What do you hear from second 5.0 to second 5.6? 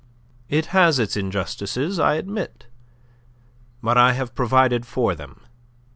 them.